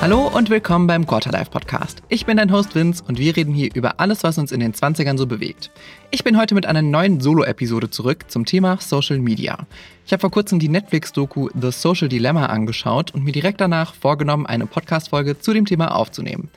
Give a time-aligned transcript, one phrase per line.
[0.00, 2.02] Hallo und willkommen beim Quarterlife Podcast.
[2.08, 4.72] Ich bin dein Host Vince und wir reden hier über alles, was uns in den
[4.72, 5.70] 20ern so bewegt.
[6.10, 9.66] Ich bin heute mit einer neuen Solo-Episode zurück zum Thema Social Media.
[10.06, 14.46] Ich habe vor kurzem die Netflix-Doku The Social Dilemma angeschaut und mir direkt danach vorgenommen,
[14.46, 16.48] eine Podcast-Folge zu dem Thema aufzunehmen.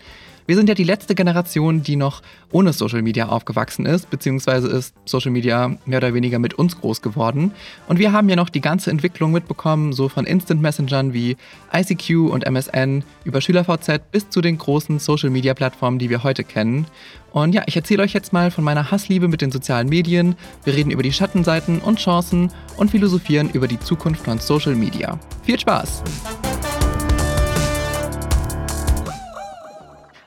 [0.51, 4.93] Wir sind ja die letzte Generation, die noch ohne Social Media aufgewachsen ist, beziehungsweise ist
[5.05, 7.53] Social Media mehr oder weniger mit uns groß geworden.
[7.87, 11.37] Und wir haben ja noch die ganze Entwicklung mitbekommen, so von Instant Messengern wie
[11.73, 16.43] ICQ und MSN über SchülerVZ bis zu den großen Social Media Plattformen, die wir heute
[16.43, 16.85] kennen.
[17.31, 20.35] Und ja, ich erzähle euch jetzt mal von meiner Hassliebe mit den sozialen Medien.
[20.65, 25.17] Wir reden über die Schattenseiten und Chancen und philosophieren über die Zukunft von Social Media.
[25.43, 26.03] Viel Spaß!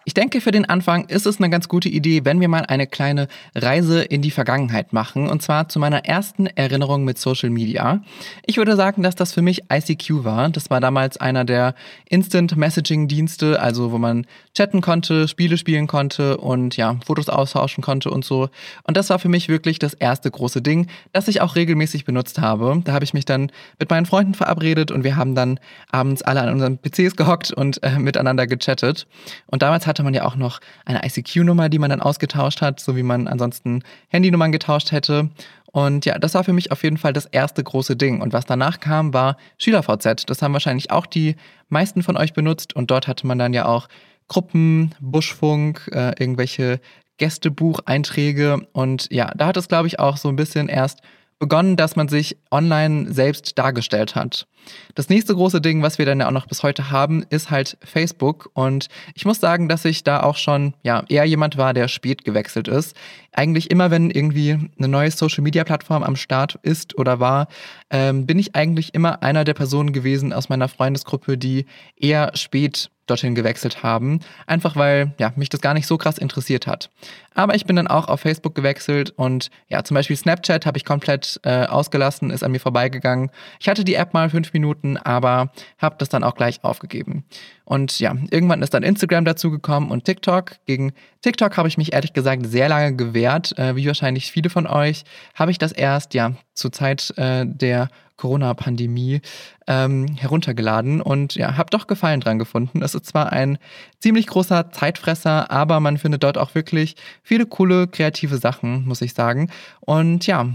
[0.07, 2.87] Ich denke, für den Anfang ist es eine ganz gute Idee, wenn wir mal eine
[2.87, 5.31] kleine Reise in die Vergangenheit machen.
[5.31, 8.03] Und zwar zu meiner ersten Erinnerung mit Social Media.
[8.45, 10.51] Ich würde sagen, dass das für mich ICQ war.
[10.51, 11.75] Das war damals einer der
[12.07, 17.83] Instant Messaging Dienste, also wo man chatten konnte, Spiele spielen konnte und ja, Fotos austauschen
[17.83, 18.51] konnte und so.
[18.83, 22.39] Und das war für mich wirklich das erste große Ding, das ich auch regelmäßig benutzt
[22.39, 22.83] habe.
[22.85, 25.59] Da habe ich mich dann mit meinen Freunden verabredet und wir haben dann
[25.91, 29.07] abends alle an unseren PCs gehockt und äh, miteinander gechattet.
[29.47, 32.97] Und damals hatte man ja auch noch eine ICQ-Nummer, die man dann ausgetauscht hat, so
[32.97, 35.31] wie man ansonsten Handynummern getauscht hätte.
[35.71, 38.21] Und ja, das war für mich auf jeden Fall das erste große Ding.
[38.21, 40.27] Und was danach kam, war SchülerVZ.
[40.27, 41.37] Das haben wahrscheinlich auch die
[41.69, 42.75] meisten von euch benutzt.
[42.75, 43.89] Und dort hatte man dann ja auch
[44.27, 46.81] Gruppen, Buschfunk, äh, irgendwelche
[47.19, 48.67] Gästebucheinträge.
[48.73, 51.01] Und ja, da hat es, glaube ich, auch so ein bisschen erst
[51.39, 54.47] begonnen, dass man sich online selbst dargestellt hat.
[54.95, 57.77] Das nächste große Ding, was wir dann ja auch noch bis heute haben, ist halt
[57.83, 58.51] Facebook.
[58.55, 62.25] Und ich muss sagen, dass ich da auch schon ja, eher jemand war, der spät
[62.25, 62.97] gewechselt ist.
[63.33, 67.49] Eigentlich immer, wenn irgendwie eine neue Social-Media-Plattform am Start ist oder war,
[67.91, 71.67] ähm, bin ich eigentlich immer einer der Personen gewesen aus meiner Freundesgruppe, die
[71.97, 74.21] eher spät dorthin gewechselt haben.
[74.47, 76.91] Einfach weil ja, mich das gar nicht so krass interessiert hat.
[77.35, 80.85] Aber ich bin dann auch auf Facebook gewechselt und ja, zum Beispiel Snapchat habe ich
[80.85, 83.31] komplett äh, ausgelassen, ist an mir vorbeigegangen.
[83.61, 87.25] Ich hatte die App mal fünf Minuten, aber habe das dann auch gleich aufgegeben.
[87.65, 90.53] Und ja, irgendwann ist dann Instagram dazugekommen und TikTok.
[90.67, 90.93] Gegen
[91.23, 93.59] TikTok habe ich mich ehrlich gesagt sehr lange gewehrt.
[93.59, 95.05] Äh, wie wahrscheinlich viele von euch
[95.35, 99.21] habe ich das erst ja zur Zeit äh, der Corona-Pandemie
[99.67, 102.83] ähm, heruntergeladen und ja, habe doch Gefallen dran gefunden.
[102.83, 103.59] Es ist zwar ein
[103.99, 109.15] ziemlich großer Zeitfresser, aber man findet dort auch wirklich viele coole kreative Sachen, muss ich
[109.15, 109.51] sagen.
[109.81, 110.49] Und ja,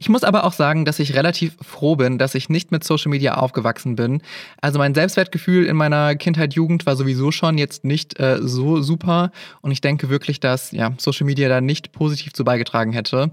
[0.00, 3.10] ich muss aber auch sagen, dass ich relativ froh bin, dass ich nicht mit Social
[3.10, 4.22] Media aufgewachsen bin.
[4.60, 9.32] Also mein Selbstwertgefühl in meiner Kindheit, Jugend war sowieso schon jetzt nicht äh, so super.
[9.60, 13.32] Und ich denke wirklich, dass ja, Social Media da nicht positiv zu beigetragen hätte.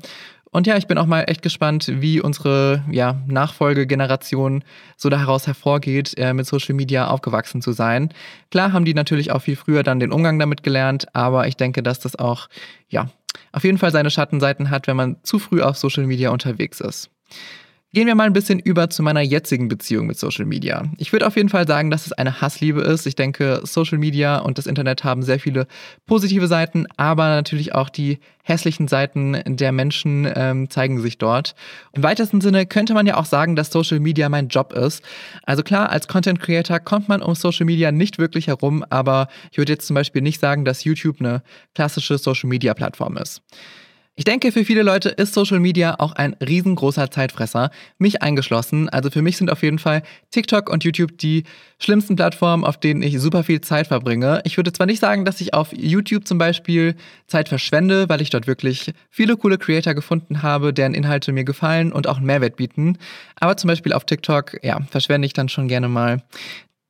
[0.49, 4.63] Und ja, ich bin auch mal echt gespannt, wie unsere ja, Nachfolgegeneration
[4.97, 8.09] so daraus hervorgeht, äh, mit Social Media aufgewachsen zu sein.
[8.49, 11.83] Klar haben die natürlich auch viel früher dann den Umgang damit gelernt, aber ich denke,
[11.83, 12.47] dass das auch
[12.89, 13.09] ja,
[13.51, 17.09] auf jeden Fall seine Schattenseiten hat, wenn man zu früh auf Social Media unterwegs ist.
[17.95, 20.83] Gehen wir mal ein bisschen über zu meiner jetzigen Beziehung mit Social Media.
[20.97, 23.07] Ich würde auf jeden Fall sagen, dass es eine Hassliebe ist.
[23.07, 25.65] Ich denke, Social Media und das Internet haben sehr viele
[26.05, 31.55] positive Seiten, aber natürlich auch die hässlichen Seiten der Menschen ähm, zeigen sich dort.
[31.93, 35.01] Im weitesten Sinne könnte man ja auch sagen, dass Social Media mein Job ist.
[35.43, 39.57] Also klar, als Content Creator kommt man um Social Media nicht wirklich herum, aber ich
[39.57, 43.41] würde jetzt zum Beispiel nicht sagen, dass YouTube eine klassische Social Media Plattform ist.
[44.17, 48.87] Ich denke, für viele Leute ist Social Media auch ein riesengroßer Zeitfresser, mich eingeschlossen.
[48.87, 51.43] Also für mich sind auf jeden Fall TikTok und YouTube die
[51.79, 54.39] schlimmsten Plattformen, auf denen ich super viel Zeit verbringe.
[54.45, 56.95] Ich würde zwar nicht sagen, dass ich auf YouTube zum Beispiel
[57.27, 61.91] Zeit verschwende, weil ich dort wirklich viele coole Creator gefunden habe, deren Inhalte mir gefallen
[61.91, 62.97] und auch einen Mehrwert bieten.
[63.37, 66.23] Aber zum Beispiel auf TikTok, ja, verschwende ich dann schon gerne mal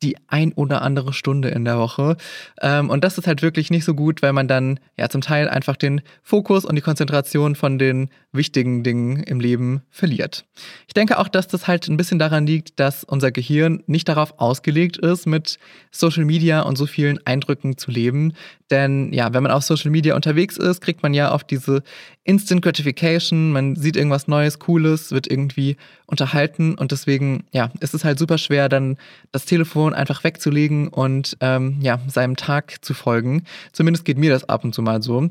[0.05, 2.16] die ein oder andere Stunde in der Woche.
[2.61, 5.49] Ähm, und das ist halt wirklich nicht so gut, weil man dann ja zum Teil
[5.49, 10.45] einfach den Fokus und die Konzentration von den wichtigen Dingen im Leben verliert.
[10.88, 14.39] Ich denke auch, dass das halt ein bisschen daran liegt, dass unser Gehirn nicht darauf
[14.39, 15.57] ausgelegt ist, mit
[15.89, 18.33] Social Media und so vielen Eindrücken zu leben.
[18.71, 21.83] Denn ja, wenn man auf Social Media unterwegs ist, kriegt man ja oft diese
[22.23, 25.77] Instant Gratification, man sieht irgendwas Neues, Cooles, wird irgendwie
[26.07, 28.97] unterhalten und deswegen, ja, ist es halt super schwer, dann
[29.31, 33.44] das Telefon einfach wegzulegen und ähm, ja, seinem Tag zu folgen.
[33.71, 35.29] Zumindest geht mir das ab und zu mal so.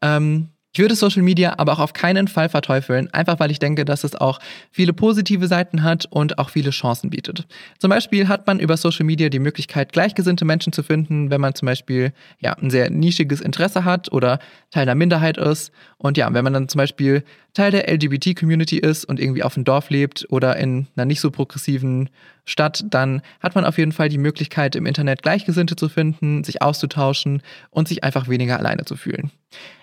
[0.00, 3.86] Ähm, Ich würde Social Media aber auch auf keinen Fall verteufeln, einfach weil ich denke,
[3.86, 4.40] dass es auch
[4.70, 7.46] viele positive Seiten hat und auch viele Chancen bietet.
[7.78, 11.54] Zum Beispiel hat man über Social Media die Möglichkeit, gleichgesinnte Menschen zu finden, wenn man
[11.54, 14.38] zum Beispiel ja, ein sehr nischiges Interesse hat oder
[14.70, 15.72] Teil einer Minderheit ist.
[15.96, 17.24] Und ja, wenn man dann zum Beispiel
[17.54, 21.30] Teil der LGBT-Community ist und irgendwie auf dem Dorf lebt oder in einer nicht so
[21.30, 22.10] progressiven
[22.44, 26.60] Stadt, dann hat man auf jeden Fall die Möglichkeit, im Internet Gleichgesinnte zu finden, sich
[26.60, 29.30] auszutauschen und sich einfach weniger alleine zu fühlen.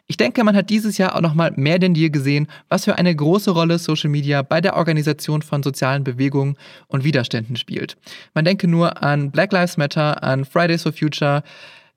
[0.08, 2.98] Ich denke, man hat dieses Jahr auch noch mal mehr denn je gesehen, was für
[2.98, 6.58] eine große Rolle Social Media bei der Organisation von sozialen Bewegungen
[6.88, 7.96] und Widerständen spielt.
[8.34, 11.42] Man denke nur an Black Lives Matter, an Fridays for Future,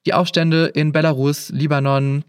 [0.07, 2.25] die Aufstände in Belarus, Libanon,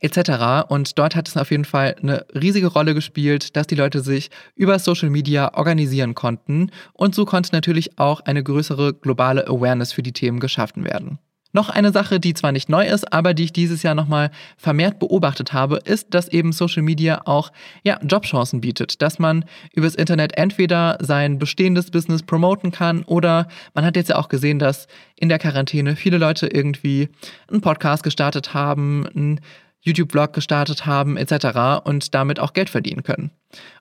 [0.00, 0.68] etc.
[0.68, 4.30] Und dort hat es auf jeden Fall eine riesige Rolle gespielt, dass die Leute sich
[4.54, 10.02] über Social Media organisieren konnten und so konnte natürlich auch eine größere globale Awareness für
[10.02, 11.18] die Themen geschaffen werden.
[11.54, 14.98] Noch eine Sache, die zwar nicht neu ist, aber die ich dieses Jahr nochmal vermehrt
[14.98, 17.52] beobachtet habe, ist, dass eben Social Media auch
[17.84, 19.00] ja, Jobchancen bietet.
[19.00, 24.16] Dass man übers Internet entweder sein bestehendes Business promoten kann oder man hat jetzt ja
[24.16, 27.08] auch gesehen, dass in der Quarantäne viele Leute irgendwie
[27.48, 29.40] einen Podcast gestartet haben, einen
[29.84, 31.84] YouTube-Blog gestartet haben etc.
[31.84, 33.30] und damit auch Geld verdienen können.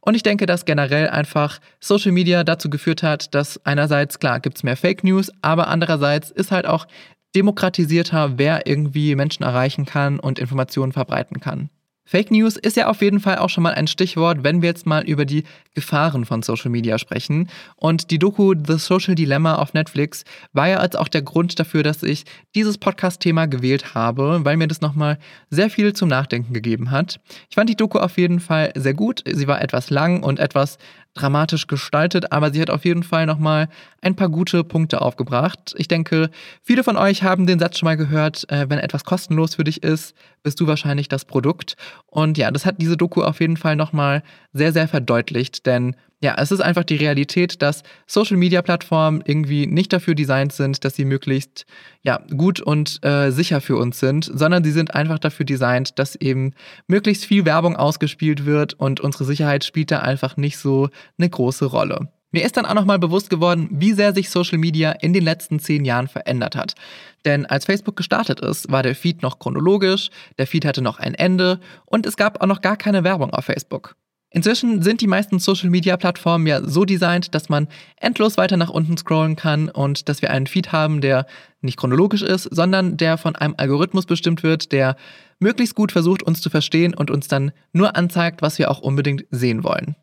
[0.01, 4.57] Und ich denke, dass generell einfach Social Media dazu geführt hat, dass einerseits, klar, gibt
[4.57, 6.87] es mehr Fake News, aber andererseits ist halt auch
[7.35, 11.69] demokratisierter, wer irgendwie Menschen erreichen kann und Informationen verbreiten kann.
[12.05, 14.85] Fake News ist ja auf jeden Fall auch schon mal ein Stichwort, wenn wir jetzt
[14.85, 17.49] mal über die Gefahren von Social Media sprechen.
[17.77, 21.81] Und die Doku The Social Dilemma auf Netflix war ja als auch der Grund dafür,
[21.81, 22.25] dass ich
[22.55, 25.17] dieses Podcast-Thema gewählt habe, weil mir das nochmal
[25.49, 27.21] sehr viel zum Nachdenken gegeben hat.
[27.49, 29.23] Ich fand die Doku auf jeden Fall sehr gut.
[29.25, 30.77] Sie war etwas lang und etwas
[31.13, 33.69] dramatisch gestaltet, aber sie hat auf jeden Fall nochmal
[34.01, 35.75] ein paar gute Punkte aufgebracht.
[35.77, 36.29] Ich denke,
[36.63, 39.83] viele von euch haben den Satz schon mal gehört, äh, wenn etwas kostenlos für dich
[39.83, 41.75] ist, bist du wahrscheinlich das Produkt.
[42.07, 44.23] Und ja, das hat diese Doku auf jeden Fall nochmal
[44.53, 50.15] sehr, sehr verdeutlicht, denn ja, es ist einfach die Realität, dass Social-Media-Plattformen irgendwie nicht dafür
[50.15, 51.65] designt sind, dass sie möglichst
[52.01, 56.15] ja, gut und äh, sicher für uns sind, sondern sie sind einfach dafür designt, dass
[56.15, 56.53] eben
[56.87, 60.87] möglichst viel Werbung ausgespielt wird und unsere Sicherheit spielt da einfach nicht so
[61.17, 62.07] eine große Rolle.
[62.31, 65.59] Mir ist dann auch nochmal bewusst geworden, wie sehr sich Social Media in den letzten
[65.59, 66.73] zehn Jahren verändert hat.
[67.25, 70.09] Denn als Facebook gestartet ist, war der Feed noch chronologisch,
[70.39, 73.43] der Feed hatte noch ein Ende und es gab auch noch gar keine Werbung auf
[73.45, 73.97] Facebook.
[74.35, 79.35] Inzwischen sind die meisten Social-Media-Plattformen ja so designt, dass man endlos weiter nach unten scrollen
[79.35, 81.27] kann und dass wir einen Feed haben, der
[81.61, 84.97] nicht chronologisch ist, sondern der von einem Algorithmus bestimmt wird, der
[85.37, 89.23] möglichst gut versucht, uns zu verstehen und uns dann nur anzeigt, was wir auch unbedingt
[89.29, 89.95] sehen wollen.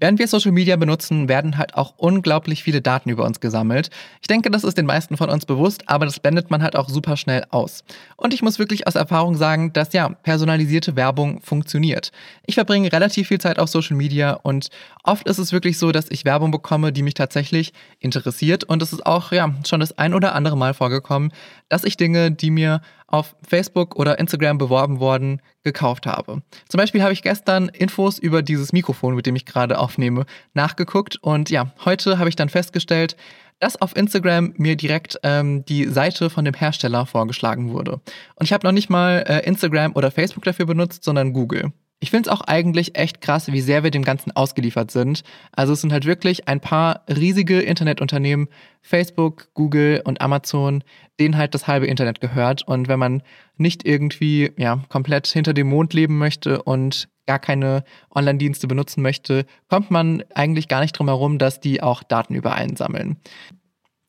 [0.00, 3.90] Während wir Social Media benutzen, werden halt auch unglaublich viele Daten über uns gesammelt.
[4.20, 6.88] Ich denke, das ist den meisten von uns bewusst, aber das blendet man halt auch
[6.88, 7.84] super schnell aus.
[8.16, 12.10] Und ich muss wirklich aus Erfahrung sagen, dass ja, personalisierte Werbung funktioniert.
[12.44, 14.68] Ich verbringe relativ viel Zeit auf Social Media und
[15.04, 18.64] oft ist es wirklich so, dass ich Werbung bekomme, die mich tatsächlich interessiert.
[18.64, 21.32] Und es ist auch ja schon das ein oder andere Mal vorgekommen,
[21.68, 22.80] dass ich Dinge, die mir
[23.14, 26.42] auf Facebook oder Instagram beworben worden, gekauft habe.
[26.68, 31.16] Zum Beispiel habe ich gestern Infos über dieses Mikrofon, mit dem ich gerade aufnehme, nachgeguckt
[31.22, 33.16] und ja, heute habe ich dann festgestellt,
[33.60, 38.00] dass auf Instagram mir direkt ähm, die Seite von dem Hersteller vorgeschlagen wurde.
[38.34, 41.72] Und ich habe noch nicht mal äh, Instagram oder Facebook dafür benutzt, sondern Google.
[42.04, 45.22] Ich finde es auch eigentlich echt krass, wie sehr wir dem Ganzen ausgeliefert sind.
[45.52, 48.48] Also es sind halt wirklich ein paar riesige Internetunternehmen,
[48.82, 50.84] Facebook, Google und Amazon,
[51.18, 52.68] denen halt das halbe Internet gehört.
[52.68, 53.22] Und wenn man
[53.56, 57.84] nicht irgendwie ja, komplett hinter dem Mond leben möchte und gar keine
[58.14, 62.52] Online-Dienste benutzen möchte, kommt man eigentlich gar nicht drum herum, dass die auch Daten über
[62.52, 63.16] einen sammeln.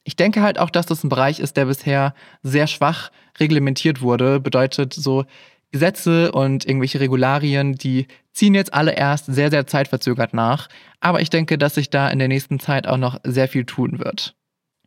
[0.03, 3.09] Ich denke halt auch, dass das ein Bereich ist, der bisher sehr schwach
[3.39, 4.41] reglementiert wurde.
[4.41, 5.23] Bedeutet so,
[5.75, 10.69] Gesetze und irgendwelche Regularien, die ziehen jetzt alle erst sehr, sehr zeitverzögert nach.
[11.01, 13.99] Aber ich denke, dass sich da in der nächsten Zeit auch noch sehr viel tun
[13.99, 14.35] wird.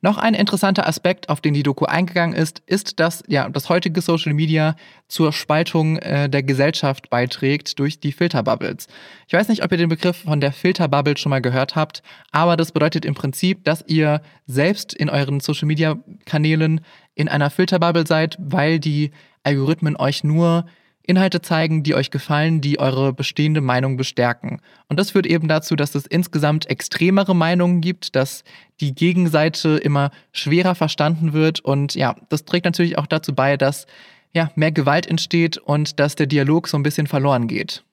[0.01, 4.01] Noch ein interessanter Aspekt, auf den die Doku eingegangen ist, ist, dass ja, das heutige
[4.01, 4.77] Social Media
[5.09, 8.87] zur Spaltung äh, der Gesellschaft beiträgt durch die Filterbubbles.
[9.27, 12.57] Ich weiß nicht, ob ihr den Begriff von der Filterbubble schon mal gehört habt, aber
[12.57, 16.81] das bedeutet im Prinzip, dass ihr selbst in euren Social Media Kanälen
[17.15, 19.11] in einer Filterbubble seid, weil die
[19.43, 20.67] Algorithmen euch nur
[21.09, 24.61] Inhalte zeigen, die euch gefallen, die eure bestehende Meinung bestärken.
[24.89, 28.45] Und das führt eben dazu, dass es insgesamt extremere Meinungen gibt, dass
[28.81, 31.61] die Gegenseite immer schwerer verstanden wird.
[31.61, 33.87] Und ja, das trägt natürlich auch dazu bei, dass
[34.35, 37.85] ja, mehr Gewalt entsteht und dass der Dialog so ein bisschen verloren geht.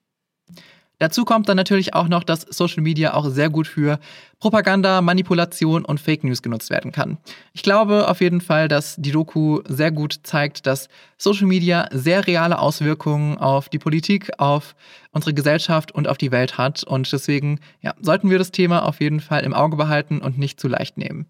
[0.98, 3.98] Dazu kommt dann natürlich auch noch, dass Social Media auch sehr gut für
[4.40, 7.18] Propaganda, Manipulation und Fake News genutzt werden kann.
[7.52, 10.88] Ich glaube auf jeden Fall, dass die Doku sehr gut zeigt, dass
[11.18, 14.74] Social Media sehr reale Auswirkungen auf die Politik, auf
[15.12, 16.82] unsere Gesellschaft und auf die Welt hat.
[16.84, 20.58] Und deswegen ja, sollten wir das Thema auf jeden Fall im Auge behalten und nicht
[20.58, 21.26] zu leicht nehmen.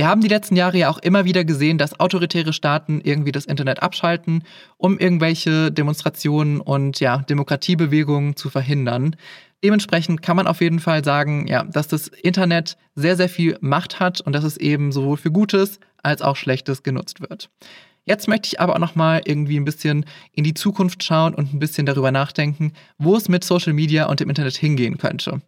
[0.00, 3.44] Wir haben die letzten Jahre ja auch immer wieder gesehen, dass autoritäre Staaten irgendwie das
[3.44, 4.44] Internet abschalten,
[4.78, 9.14] um irgendwelche Demonstrationen und ja, Demokratiebewegungen zu verhindern.
[9.62, 14.00] Dementsprechend kann man auf jeden Fall sagen, ja, dass das Internet sehr, sehr viel Macht
[14.00, 17.50] hat und dass es eben sowohl für Gutes als auch Schlechtes genutzt wird.
[18.06, 21.58] Jetzt möchte ich aber auch nochmal irgendwie ein bisschen in die Zukunft schauen und ein
[21.58, 25.42] bisschen darüber nachdenken, wo es mit Social Media und dem Internet hingehen könnte.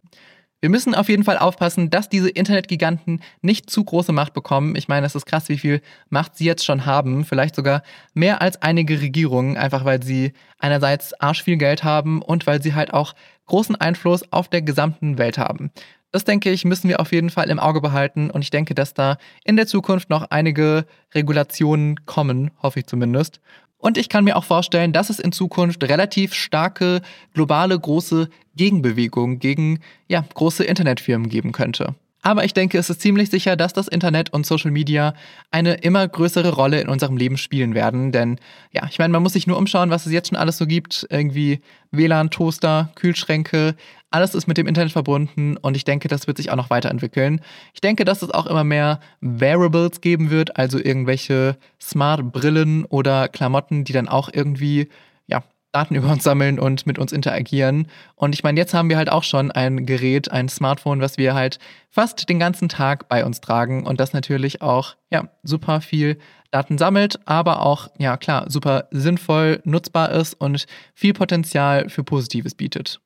[0.63, 4.77] Wir müssen auf jeden Fall aufpassen, dass diese Internetgiganten nicht zu große Macht bekommen.
[4.77, 7.25] Ich meine, es ist krass, wie viel Macht sie jetzt schon haben.
[7.25, 12.47] Vielleicht sogar mehr als einige Regierungen, einfach weil sie einerseits arsch viel Geld haben und
[12.47, 13.13] weil sie halt auch
[13.47, 15.69] großen Einfluss auf der gesamten Welt haben.
[16.13, 18.93] Das denke ich, müssen wir auf jeden Fall im Auge behalten und ich denke, dass
[18.93, 23.41] da in der Zukunft noch einige Regulationen kommen, hoffe ich zumindest.
[23.83, 27.01] Und ich kann mir auch vorstellen, dass es in Zukunft relativ starke,
[27.33, 31.93] globale, große Gegenbewegungen gegen ja, große Internetfirmen geben könnte.
[32.23, 35.13] Aber ich denke, es ist ziemlich sicher, dass das Internet und Social Media
[35.51, 38.13] eine immer größere Rolle in unserem Leben spielen werden.
[38.13, 38.39] Denn
[38.71, 41.05] ja, ich meine, man muss sich nur umschauen, was es jetzt schon alles so gibt.
[41.09, 41.59] Irgendwie
[41.91, 43.75] WLAN, Toaster, Kühlschränke,
[44.09, 47.41] alles ist mit dem Internet verbunden und ich denke, das wird sich auch noch weiterentwickeln.
[47.73, 53.27] Ich denke, dass es auch immer mehr Wearables geben wird, also irgendwelche Smart Brillen oder
[53.27, 54.87] Klamotten, die dann auch irgendwie
[55.25, 57.87] ja, Daten über uns sammeln und mit uns interagieren.
[58.15, 61.33] Und ich meine, jetzt haben wir halt auch schon ein Gerät, ein Smartphone, was wir
[61.33, 61.57] halt
[61.89, 66.19] fast den ganzen Tag bei uns tragen und das natürlich auch ja, super viel
[66.51, 72.53] Daten sammelt, aber auch, ja klar, super sinnvoll nutzbar ist und viel Potenzial für Positives
[72.53, 73.01] bietet.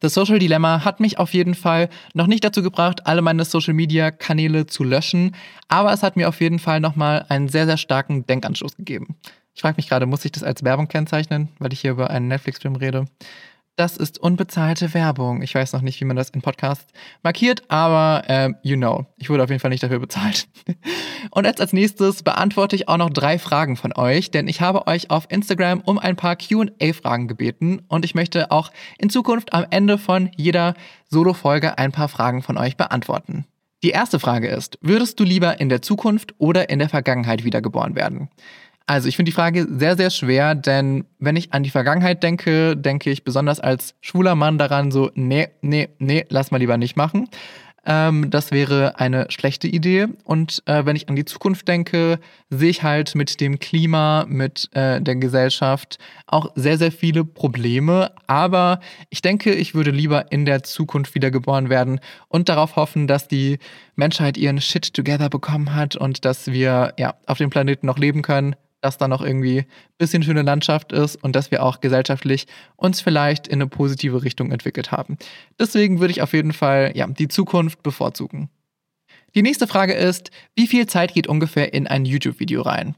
[0.00, 3.74] Das Social Dilemma hat mich auf jeden Fall noch nicht dazu gebracht, alle meine Social
[3.74, 5.34] Media Kanäle zu löschen,
[5.66, 9.16] aber es hat mir auf jeden Fall nochmal einen sehr, sehr starken Denkanstoß gegeben.
[9.58, 12.28] Ich frage mich gerade, muss ich das als Werbung kennzeichnen, weil ich hier über einen
[12.28, 13.06] Netflix-Film rede?
[13.74, 15.42] Das ist unbezahlte Werbung.
[15.42, 16.86] Ich weiß noch nicht, wie man das in Podcasts
[17.24, 19.06] markiert, aber äh, you know.
[19.16, 20.46] Ich wurde auf jeden Fall nicht dafür bezahlt.
[21.32, 24.86] Und jetzt als nächstes beantworte ich auch noch drei Fragen von euch, denn ich habe
[24.86, 29.66] euch auf Instagram um ein paar QA-Fragen gebeten und ich möchte auch in Zukunft am
[29.70, 30.74] Ende von jeder
[31.08, 33.44] Solo-Folge ein paar Fragen von euch beantworten.
[33.82, 37.96] Die erste Frage ist, würdest du lieber in der Zukunft oder in der Vergangenheit wiedergeboren
[37.96, 38.28] werden?
[38.88, 42.74] Also ich finde die Frage sehr, sehr schwer, denn wenn ich an die Vergangenheit denke,
[42.74, 46.96] denke ich besonders als schwuler Mann daran so, nee, nee, nee, lass mal lieber nicht
[46.96, 47.28] machen.
[47.84, 50.06] Ähm, das wäre eine schlechte Idee.
[50.24, 52.18] Und äh, wenn ich an die Zukunft denke,
[52.48, 58.12] sehe ich halt mit dem Klima, mit äh, der Gesellschaft auch sehr, sehr viele Probleme.
[58.26, 58.80] Aber
[59.10, 63.58] ich denke, ich würde lieber in der Zukunft wiedergeboren werden und darauf hoffen, dass die
[63.96, 68.22] Menschheit ihren Shit together bekommen hat und dass wir ja auf dem Planeten noch leben
[68.22, 69.66] können dass da noch irgendwie ein
[69.98, 74.52] bisschen schöne Landschaft ist und dass wir auch gesellschaftlich uns vielleicht in eine positive Richtung
[74.52, 75.18] entwickelt haben.
[75.58, 78.50] Deswegen würde ich auf jeden Fall ja, die Zukunft bevorzugen.
[79.34, 82.94] Die nächste Frage ist, wie viel Zeit geht ungefähr in ein YouTube-Video rein?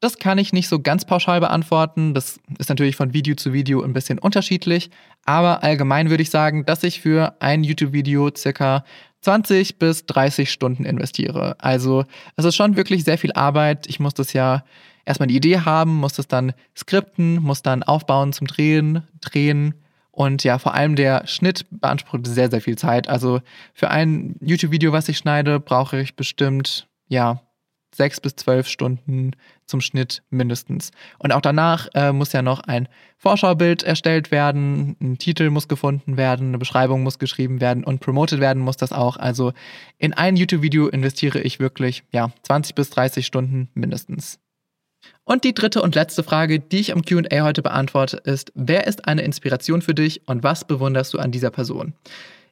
[0.00, 2.14] Das kann ich nicht so ganz pauschal beantworten.
[2.14, 4.90] Das ist natürlich von Video zu Video ein bisschen unterschiedlich.
[5.24, 8.84] Aber allgemein würde ich sagen, dass ich für ein YouTube-Video circa
[9.22, 11.56] 20 bis 30 Stunden investiere.
[11.58, 12.04] Also
[12.36, 13.88] es ist schon wirklich sehr viel Arbeit.
[13.88, 14.62] Ich muss das ja
[15.08, 19.74] erstmal die Idee haben, muss das dann skripten, muss dann aufbauen zum Drehen, drehen.
[20.10, 23.08] Und ja, vor allem der Schnitt beansprucht sehr, sehr viel Zeit.
[23.08, 23.40] Also
[23.72, 27.40] für ein YouTube-Video, was ich schneide, brauche ich bestimmt, ja,
[27.94, 29.32] sechs bis zwölf Stunden
[29.64, 30.90] zum Schnitt mindestens.
[31.18, 36.16] Und auch danach äh, muss ja noch ein Vorschaubild erstellt werden, ein Titel muss gefunden
[36.16, 39.16] werden, eine Beschreibung muss geschrieben werden und promoted werden muss das auch.
[39.16, 39.52] Also
[39.96, 44.38] in ein YouTube-Video investiere ich wirklich, ja, 20 bis 30 Stunden mindestens.
[45.24, 49.06] Und die dritte und letzte Frage, die ich am QA heute beantworte, ist, wer ist
[49.06, 51.92] eine Inspiration für dich und was bewunderst du an dieser Person?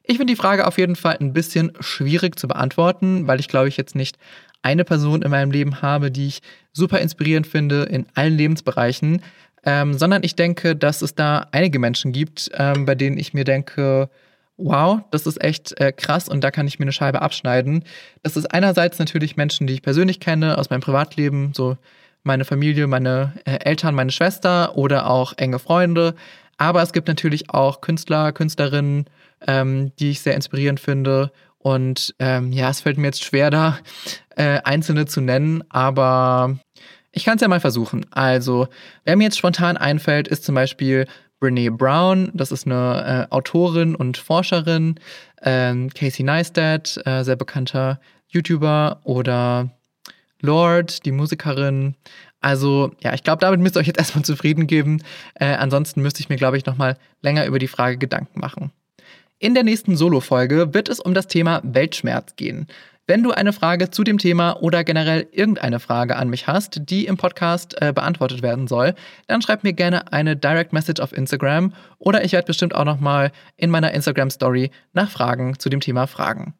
[0.03, 3.67] Ich finde die Frage auf jeden Fall ein bisschen schwierig zu beantworten, weil ich glaube
[3.67, 4.17] ich jetzt nicht
[4.61, 9.21] eine Person in meinem Leben habe, die ich super inspirierend finde in allen Lebensbereichen,
[9.65, 13.43] ähm, sondern ich denke, dass es da einige Menschen gibt, ähm, bei denen ich mir
[13.43, 14.09] denke,
[14.55, 17.83] wow, das ist echt äh, krass und da kann ich mir eine Scheibe abschneiden.
[18.23, 21.77] Das ist einerseits natürlich Menschen, die ich persönlich kenne aus meinem Privatleben, so
[22.27, 26.13] meine Familie, meine äh, Eltern, meine Schwester oder auch enge Freunde.
[26.57, 29.05] Aber es gibt natürlich auch Künstler, Künstlerinnen,
[29.47, 31.31] ähm, die ich sehr inspirierend finde.
[31.57, 33.79] Und ähm, ja, es fällt mir jetzt schwer, da
[34.35, 36.57] äh, einzelne zu nennen, aber
[37.11, 38.05] ich kann es ja mal versuchen.
[38.11, 38.67] Also,
[39.03, 41.07] wer mir jetzt spontan einfällt, ist zum Beispiel
[41.39, 44.99] Brene Brown, das ist eine äh, Autorin und Forscherin,
[45.41, 49.69] ähm, Casey Neistat, äh, sehr bekannter YouTuber oder
[50.41, 51.95] Lord, die Musikerin.
[52.39, 55.01] Also ja, ich glaube, damit müsst ihr euch jetzt erstmal zufrieden geben.
[55.35, 58.71] Äh, ansonsten müsste ich mir, glaube ich, nochmal länger über die Frage Gedanken machen.
[59.39, 62.67] In der nächsten Solo-Folge wird es um das Thema Weltschmerz gehen.
[63.09, 67.05] Wenn du eine Frage zu dem Thema oder generell irgendeine Frage an mich hast, die
[67.05, 68.95] im Podcast äh, beantwortet werden soll,
[69.27, 73.31] dann schreib mir gerne eine Direct Message auf Instagram oder ich werde bestimmt auch nochmal
[73.55, 76.53] in meiner Instagram Story nach Fragen zu dem Thema fragen.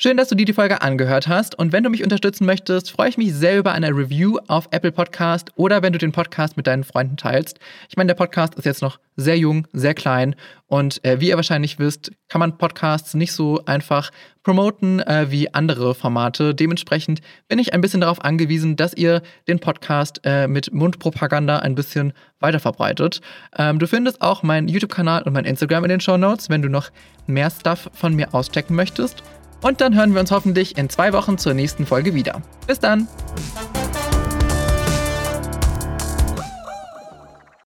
[0.00, 1.58] Schön, dass du dir die Folge angehört hast.
[1.58, 4.92] Und wenn du mich unterstützen möchtest, freue ich mich sehr über eine Review auf Apple
[4.92, 7.58] Podcast oder wenn du den Podcast mit deinen Freunden teilst.
[7.88, 10.36] Ich meine, der Podcast ist jetzt noch sehr jung, sehr klein.
[10.68, 14.12] Und äh, wie ihr wahrscheinlich wisst, kann man Podcasts nicht so einfach
[14.44, 16.54] promoten äh, wie andere Formate.
[16.54, 21.74] Dementsprechend bin ich ein bisschen darauf angewiesen, dass ihr den Podcast äh, mit Mundpropaganda ein
[21.74, 23.20] bisschen weiterverbreitet.
[23.58, 26.68] Ähm, du findest auch meinen YouTube-Kanal und mein Instagram in den Show Notes, wenn du
[26.68, 26.90] noch
[27.26, 29.24] mehr Stuff von mir auschecken möchtest.
[29.60, 32.42] Und dann hören wir uns hoffentlich in zwei Wochen zur nächsten Folge wieder.
[32.66, 33.08] Bis dann!